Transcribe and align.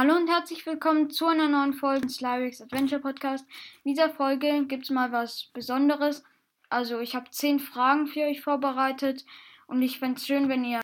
Hallo 0.00 0.14
und 0.14 0.28
herzlich 0.28 0.64
willkommen 0.64 1.10
zu 1.10 1.26
einer 1.26 1.48
neuen 1.48 1.74
Folge 1.74 2.06
des 2.06 2.22
Adventure 2.62 3.00
Podcast. 3.00 3.44
In 3.82 3.94
dieser 3.94 4.10
Folge 4.10 4.64
gibt 4.66 4.84
es 4.84 4.90
mal 4.90 5.10
was 5.10 5.50
Besonderes. 5.52 6.22
Also 6.70 7.00
ich 7.00 7.16
habe 7.16 7.32
zehn 7.32 7.58
Fragen 7.58 8.06
für 8.06 8.20
euch 8.20 8.40
vorbereitet 8.40 9.26
und 9.66 9.82
ich 9.82 9.98
fände 9.98 10.18
es 10.18 10.26
schön, 10.28 10.48
wenn 10.48 10.64
ihr 10.64 10.80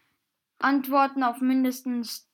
Antworten 0.59 1.23
auf 1.23 1.41
mindestens 1.41 2.29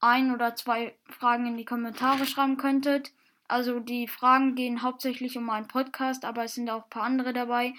ein 0.00 0.32
oder 0.32 0.54
zwei 0.54 0.96
Fragen 1.06 1.48
in 1.48 1.56
die 1.56 1.64
Kommentare 1.64 2.24
schreiben 2.24 2.56
könntet. 2.56 3.10
Also 3.48 3.80
die 3.80 4.06
Fragen 4.06 4.54
gehen 4.54 4.82
hauptsächlich 4.82 5.36
um 5.36 5.42
meinen 5.46 5.66
Podcast, 5.66 6.24
aber 6.24 6.44
es 6.44 6.54
sind 6.54 6.70
auch 6.70 6.84
ein 6.84 6.90
paar 6.90 7.02
andere 7.02 7.32
dabei. 7.32 7.74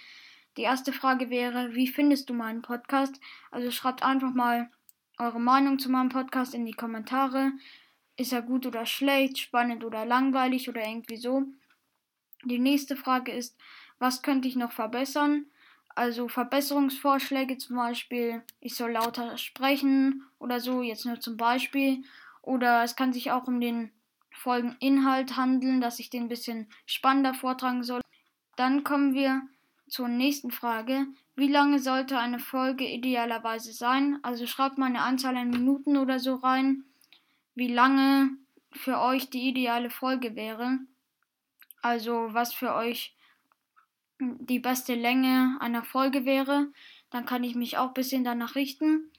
Die 0.58 0.64
erste 0.64 0.92
Frage 0.92 1.30
wäre, 1.30 1.76
wie 1.76 1.88
findest 1.88 2.30
du 2.30 2.34
meinen 2.34 2.62
Podcast? 2.62 3.22
Also 3.52 3.72
schreibt 3.72 4.04
einfach 4.04 4.34
mal 4.34 4.70
eure 5.18 5.40
Meinung 5.40 5.80
zu 5.80 5.90
meinem 5.90 6.10
Podcast 6.10 6.54
in 6.54 6.66
die 6.66 6.74
Kommentare. 6.74 7.54
Ist 8.18 8.34
er 8.34 8.42
gut 8.42 8.66
oder 8.66 8.88
schlecht, 8.88 9.38
spannend 9.38 9.86
oder 9.86 10.04
langweilig 10.04 10.68
oder 10.68 10.86
irgendwie 10.86 11.18
so? 11.18 11.44
Die 12.44 12.58
nächste 12.58 12.96
Frage 12.96 13.32
ist, 13.32 13.56
was 14.00 14.24
könnte 14.24 14.48
ich 14.48 14.56
noch 14.56 14.72
verbessern? 14.72 15.46
Also 15.96 16.28
Verbesserungsvorschläge 16.28 17.58
zum 17.58 17.76
Beispiel, 17.78 18.44
ich 18.60 18.76
soll 18.76 18.92
lauter 18.92 19.38
sprechen 19.38 20.24
oder 20.40 20.60
so, 20.60 20.82
jetzt 20.82 21.06
nur 21.06 21.20
zum 21.20 21.38
Beispiel. 21.38 22.04
Oder 22.42 22.84
es 22.84 22.96
kann 22.96 23.14
sich 23.14 23.32
auch 23.32 23.48
um 23.48 23.62
den 23.62 23.92
Folgeninhalt 24.32 25.38
handeln, 25.38 25.82
dass 25.82 26.00
ich 26.00 26.10
den 26.10 26.24
ein 26.24 26.30
bisschen 26.30 26.70
spannender 26.86 27.34
vortragen 27.34 27.84
soll. 27.84 28.02
Dann 28.56 28.84
kommen 28.84 29.14
wir 29.14 29.44
zur 29.88 30.08
nächsten 30.08 30.52
Frage. 30.52 31.08
Wie 31.36 31.52
lange 31.52 31.80
sollte 31.80 32.18
eine 32.18 32.40
Folge 32.40 32.86
idealerweise 32.86 33.74
sein? 33.74 34.20
Also 34.24 34.48
schreibt 34.48 34.78
mal 34.78 34.88
eine 34.88 35.02
Anzahl 35.02 35.38
an 35.38 35.50
Minuten 35.50 35.98
oder 35.98 36.20
so 36.20 36.36
rein 36.36 36.87
wie 37.58 37.74
lange 37.74 38.30
für 38.72 39.00
euch 39.00 39.32
die 39.32 39.50
ideale 39.50 39.90
Folge 39.90 40.36
wäre. 40.36 40.78
Also 41.82 42.28
was 42.32 42.54
für 42.54 42.76
euch 42.76 43.16
die 44.20 44.60
beste 44.60 44.94
Länge 44.94 45.58
einer 45.60 45.84
Folge 45.84 46.24
wäre. 46.24 46.68
Dann 47.10 47.26
kann 47.26 47.44
ich 47.44 47.56
mich 47.56 47.80
auch 47.80 47.88
ein 47.88 47.94
bisschen 47.96 48.24
danach 48.24 48.54
richten. 48.54 49.12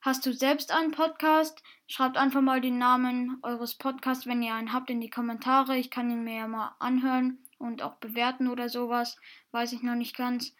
Hast 0.00 0.26
du 0.26 0.32
selbst 0.32 0.72
einen 0.72 0.90
Podcast? 0.90 1.62
Schreibt 1.86 2.16
einfach 2.16 2.40
mal 2.40 2.60
den 2.60 2.78
Namen 2.78 3.38
eures 3.42 3.76
Podcasts, 3.76 4.26
wenn 4.26 4.42
ihr 4.42 4.54
einen 4.54 4.72
habt, 4.72 4.90
in 4.90 5.00
die 5.00 5.08
Kommentare. 5.10 5.76
Ich 5.76 5.92
kann 5.92 6.10
ihn 6.10 6.24
mir 6.24 6.34
ja 6.34 6.48
mal 6.48 6.74
anhören 6.80 7.38
und 7.58 7.80
auch 7.82 7.94
bewerten 7.98 8.48
oder 8.48 8.68
sowas. 8.68 9.16
Weiß 9.52 9.72
ich 9.72 9.82
noch 9.82 9.94
nicht 9.94 10.16
ganz. 10.16 10.52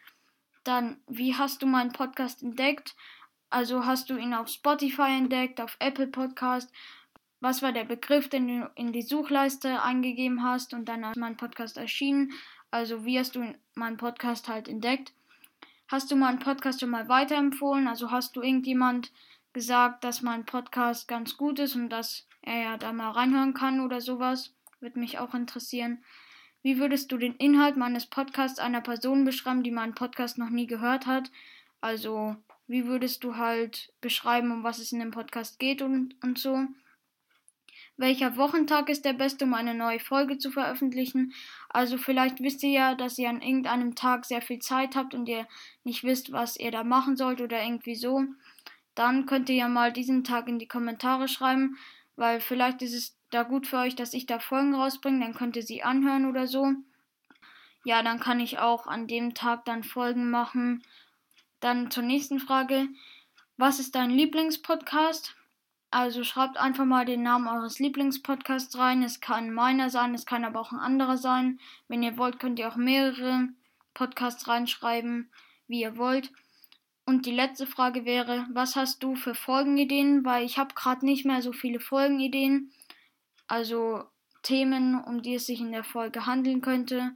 Dann, 0.62 1.00
wie 1.08 1.34
hast 1.34 1.62
du 1.62 1.66
meinen 1.66 1.92
Podcast 1.92 2.44
entdeckt? 2.44 2.94
Also 3.50 3.84
hast 3.84 4.08
du 4.08 4.16
ihn 4.16 4.34
auf 4.34 4.46
Spotify 4.46 5.16
entdeckt, 5.18 5.60
auf 5.60 5.76
Apple 5.80 6.06
Podcast 6.06 6.70
was 7.44 7.60
war 7.60 7.72
der 7.72 7.84
Begriff, 7.84 8.30
den 8.30 8.48
du 8.48 8.70
in 8.74 8.94
die 8.94 9.02
Suchleiste 9.02 9.82
eingegeben 9.82 10.42
hast 10.42 10.72
und 10.72 10.86
dann 10.86 11.04
ist 11.04 11.18
mein 11.18 11.36
Podcast 11.36 11.76
erschienen. 11.76 12.32
Also 12.70 13.04
wie 13.04 13.18
hast 13.18 13.36
du 13.36 13.54
meinen 13.74 13.98
Podcast 13.98 14.48
halt 14.48 14.66
entdeckt? 14.66 15.12
Hast 15.86 16.10
du 16.10 16.16
meinen 16.16 16.38
Podcast 16.38 16.80
schon 16.80 16.88
mal 16.88 17.06
weiterempfohlen? 17.10 17.86
Also 17.86 18.10
hast 18.10 18.34
du 18.34 18.40
irgendjemand 18.40 19.12
gesagt, 19.52 20.04
dass 20.04 20.22
mein 20.22 20.46
Podcast 20.46 21.06
ganz 21.06 21.36
gut 21.36 21.58
ist 21.58 21.76
und 21.76 21.90
dass 21.90 22.26
er 22.40 22.62
ja 22.62 22.76
da 22.78 22.94
mal 22.94 23.10
reinhören 23.10 23.52
kann 23.52 23.80
oder 23.80 24.00
sowas? 24.00 24.54
Würde 24.80 24.98
mich 24.98 25.18
auch 25.18 25.34
interessieren. 25.34 26.02
Wie 26.62 26.78
würdest 26.78 27.12
du 27.12 27.18
den 27.18 27.34
Inhalt 27.34 27.76
meines 27.76 28.06
Podcasts 28.06 28.58
einer 28.58 28.80
Person 28.80 29.26
beschreiben, 29.26 29.62
die 29.62 29.70
meinen 29.70 29.94
Podcast 29.94 30.38
noch 30.38 30.48
nie 30.48 30.66
gehört 30.66 31.04
hat? 31.04 31.30
Also, 31.82 32.36
wie 32.66 32.86
würdest 32.86 33.22
du 33.22 33.36
halt 33.36 33.92
beschreiben, 34.00 34.50
um 34.50 34.64
was 34.64 34.78
es 34.78 34.92
in 34.92 35.00
dem 35.00 35.10
Podcast 35.10 35.58
geht 35.58 35.82
und, 35.82 36.16
und 36.22 36.38
so? 36.38 36.66
Welcher 37.96 38.36
Wochentag 38.36 38.88
ist 38.88 39.04
der 39.04 39.12
beste, 39.12 39.44
um 39.44 39.54
eine 39.54 39.74
neue 39.74 40.00
Folge 40.00 40.38
zu 40.38 40.50
veröffentlichen. 40.50 41.32
Also 41.68 41.96
vielleicht 41.96 42.40
wisst 42.40 42.62
ihr 42.62 42.70
ja, 42.70 42.94
dass 42.94 43.18
ihr 43.18 43.28
an 43.28 43.40
irgendeinem 43.40 43.94
Tag 43.94 44.24
sehr 44.24 44.42
viel 44.42 44.58
Zeit 44.58 44.96
habt 44.96 45.14
und 45.14 45.28
ihr 45.28 45.46
nicht 45.84 46.02
wisst, 46.02 46.32
was 46.32 46.56
ihr 46.56 46.70
da 46.70 46.82
machen 46.82 47.16
sollt 47.16 47.40
oder 47.40 47.62
irgendwie 47.62 47.94
so. 47.94 48.24
Dann 48.94 49.26
könnt 49.26 49.48
ihr 49.48 49.56
ja 49.56 49.68
mal 49.68 49.92
diesen 49.92 50.24
Tag 50.24 50.48
in 50.48 50.58
die 50.58 50.68
Kommentare 50.68 51.28
schreiben, 51.28 51.76
weil 52.16 52.40
vielleicht 52.40 52.82
ist 52.82 52.94
es 52.94 53.16
da 53.30 53.42
gut 53.42 53.66
für 53.66 53.78
euch, 53.78 53.96
dass 53.96 54.14
ich 54.14 54.26
da 54.26 54.38
Folgen 54.38 54.74
rausbringe, 54.74 55.20
dann 55.20 55.34
könnt 55.34 55.56
ihr 55.56 55.62
sie 55.62 55.82
anhören 55.82 56.26
oder 56.26 56.46
so. 56.46 56.72
Ja, 57.84 58.02
dann 58.02 58.18
kann 58.18 58.40
ich 58.40 58.58
auch 58.58 58.86
an 58.86 59.06
dem 59.06 59.34
Tag 59.34 59.64
dann 59.64 59.84
Folgen 59.84 60.30
machen. 60.30 60.82
Dann 61.60 61.90
zur 61.90 62.02
nächsten 62.02 62.40
Frage. 62.40 62.88
Was 63.56 63.78
ist 63.78 63.94
dein 63.94 64.10
Lieblingspodcast? 64.10 65.36
Also 65.94 66.24
schreibt 66.24 66.56
einfach 66.56 66.86
mal 66.86 67.04
den 67.04 67.22
Namen 67.22 67.46
eures 67.46 67.78
Lieblingspodcasts 67.78 68.76
rein. 68.76 69.04
Es 69.04 69.20
kann 69.20 69.52
meiner 69.52 69.90
sein, 69.90 70.12
es 70.12 70.26
kann 70.26 70.44
aber 70.44 70.58
auch 70.58 70.72
ein 70.72 70.80
anderer 70.80 71.16
sein. 71.16 71.60
Wenn 71.86 72.02
ihr 72.02 72.18
wollt, 72.18 72.40
könnt 72.40 72.58
ihr 72.58 72.66
auch 72.66 72.74
mehrere 72.74 73.50
Podcasts 73.94 74.48
reinschreiben, 74.48 75.30
wie 75.68 75.82
ihr 75.82 75.96
wollt. 75.96 76.32
Und 77.06 77.26
die 77.26 77.30
letzte 77.30 77.68
Frage 77.68 78.04
wäre, 78.04 78.44
was 78.52 78.74
hast 78.74 79.04
du 79.04 79.14
für 79.14 79.36
Folgenideen? 79.36 80.24
Weil 80.24 80.44
ich 80.44 80.58
habe 80.58 80.74
gerade 80.74 81.06
nicht 81.06 81.24
mehr 81.24 81.42
so 81.42 81.52
viele 81.52 81.78
Folgenideen. 81.78 82.72
Also 83.46 84.02
Themen, 84.42 85.00
um 85.00 85.22
die 85.22 85.36
es 85.36 85.46
sich 85.46 85.60
in 85.60 85.70
der 85.70 85.84
Folge 85.84 86.26
handeln 86.26 86.60
könnte. 86.60 87.12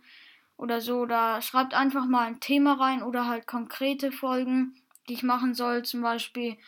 Oder 0.56 0.80
so. 0.80 1.00
Oder 1.00 1.42
schreibt 1.42 1.74
einfach 1.74 2.06
mal 2.06 2.28
ein 2.28 2.38
Thema 2.38 2.74
rein 2.74 3.02
oder 3.02 3.26
halt 3.26 3.48
konkrete 3.48 4.12
Folgen, 4.12 4.76
die 5.08 5.14
ich 5.14 5.24
machen 5.24 5.54
soll. 5.54 5.82
Zum 5.82 6.00
Beispiel, 6.00 6.58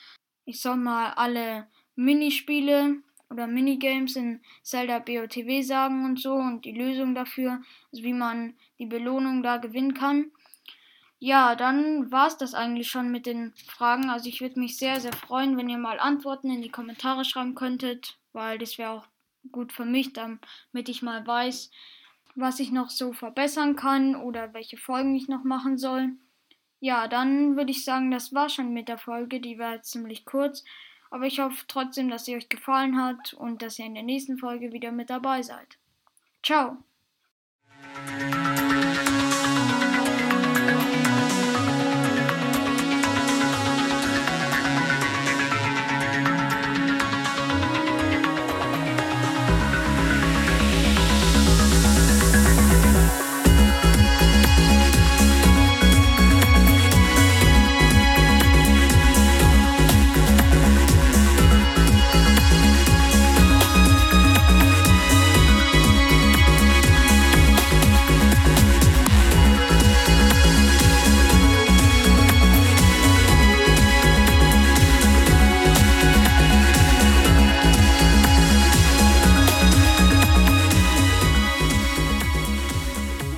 ich 0.45 0.61
soll 0.61 0.75
mal 0.75 1.13
alle 1.13 1.69
Minispiele 2.01 2.97
oder 3.29 3.47
Minigames 3.47 4.17
in 4.17 4.41
Zelda 4.63 5.01
BOTW 5.01 5.63
sagen 5.63 6.07
und 6.07 6.19
so 6.19 6.33
und 6.35 6.65
die 6.65 6.73
Lösung 6.73 7.15
dafür, 7.15 7.61
also 7.93 8.03
wie 8.03 8.15
man 8.15 8.55
die 8.79 8.87
Belohnung 8.87 9.43
da 9.43 9.59
gewinnen 9.59 9.93
kann. 9.93 10.33
Ja, 11.19 11.55
dann 11.55 12.11
war 12.11 12.29
es 12.29 12.39
das 12.39 12.55
eigentlich 12.55 12.89
schon 12.89 13.11
mit 13.11 13.27
den 13.27 13.53
Fragen. 13.67 14.09
Also 14.09 14.31
ich 14.31 14.41
würde 14.41 14.59
mich 14.59 14.79
sehr, 14.79 14.99
sehr 15.01 15.13
freuen, 15.13 15.59
wenn 15.59 15.69
ihr 15.69 15.77
mal 15.77 16.01
Antworten 16.01 16.51
in 16.51 16.63
die 16.63 16.71
Kommentare 16.71 17.27
schreiben 17.27 17.55
könntet, 17.55 18.17
weil 18.33 18.57
das 18.57 18.79
wäre 18.79 18.93
auch 18.93 19.07
gut 19.53 19.71
für 19.75 19.85
mich, 19.85 20.15
damit 20.15 20.89
ich 20.89 21.03
mal 21.03 21.27
weiß, 21.27 21.71
was 22.35 22.61
ich 22.61 22.73
noch 22.73 22.89
so 22.89 23.13
verbessern 23.13 23.77
kann 23.77 24.17
oder 24.17 24.55
welche 24.55 24.79
Folgen 24.79 25.15
ich 25.15 25.29
noch 25.29 25.45
machen 25.45 25.77
soll. 25.77 26.13
Ja, 26.81 27.07
dann 27.09 27.57
würde 27.57 27.73
ich 27.73 27.85
sagen, 27.85 28.11
das 28.11 28.33
war 28.33 28.49
schon 28.49 28.73
mit 28.73 28.89
der 28.89 28.97
Folge. 28.97 29.41
Die 29.41 29.59
war 29.59 29.83
ziemlich 29.83 30.25
kurz. 30.25 30.65
Aber 31.11 31.27
ich 31.27 31.41
hoffe 31.41 31.65
trotzdem, 31.67 32.09
dass 32.09 32.25
sie 32.25 32.37
euch 32.37 32.49
gefallen 32.49 33.03
hat 33.03 33.35
und 33.35 33.63
dass 33.63 33.79
ihr 33.79 33.87
in 33.87 33.95
der 33.95 34.05
nächsten 34.05 34.39
Folge 34.39 34.73
wieder 34.73 34.93
mit 34.93 35.11
dabei 35.11 35.43
seid. 35.43 35.79
Ciao! 36.43 36.79